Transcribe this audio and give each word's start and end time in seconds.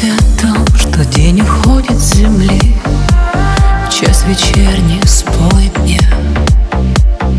Мысли 0.00 0.12
о 0.16 0.40
том, 0.40 0.66
что 0.76 1.04
день 1.04 1.42
уходит 1.42 1.98
с 1.98 2.14
земли 2.14 2.58
В 3.86 3.92
час 3.92 4.24
вечерний 4.26 5.00
спой 5.04 5.70
мне. 5.78 6.00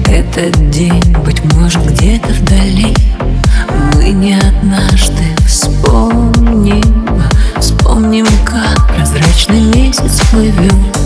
Этот 0.06 0.70
день, 0.70 1.02
быть 1.26 1.44
может, 1.56 1.84
где-то 1.84 2.28
вдали. 2.30 2.96
Мы 3.96 4.10
не 4.10 4.36
однажды 4.36 5.24
вспомним 5.48 7.24
Вспомним, 7.58 8.28
как 8.46 8.96
прозрачный 8.96 9.62
месяц 9.62 10.22
плывет 10.30 11.01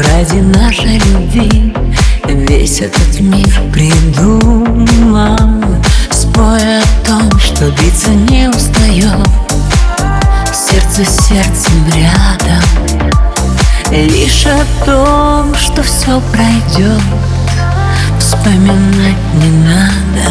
ради 0.00 0.40
нашей 0.40 0.98
любви 0.98 1.74
Весь 2.26 2.80
этот 2.80 3.20
мир 3.20 3.60
придумал. 3.72 5.36
Спой 6.10 6.78
о 6.78 6.82
том, 7.06 7.38
что 7.38 7.70
биться 7.70 8.10
не 8.10 8.48
устает 8.48 9.28
Сердце 10.52 11.04
с 11.04 11.26
сердцем 11.26 11.84
рядом. 11.94 12.62
Лишь 13.90 14.46
о 14.46 14.64
том, 14.84 15.54
что 15.54 15.82
все 15.82 16.20
пройдет 16.32 17.02
Вспоминать 18.18 19.16
не 19.34 19.50
надо. 19.64 20.30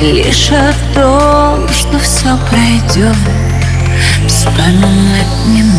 Лишь 0.00 0.50
о 0.50 0.72
том, 0.94 1.68
что 1.68 1.98
все 1.98 2.36
пройдет 2.48 3.16
Вспоминать 4.26 5.26
не 5.48 5.62
надо 5.62 5.69